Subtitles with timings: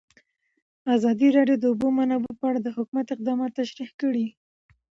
[0.95, 4.27] ازادي راډیو د د اوبو منابع په اړه د حکومت اقدامات تشریح کړي.